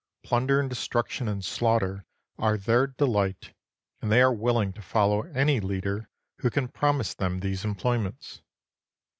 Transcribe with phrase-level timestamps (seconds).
[0.23, 2.07] Plunder and destruction and slaughter
[2.39, 3.53] are their delight,
[4.01, 8.41] and they are willing to follow any leader who can promise them these employments.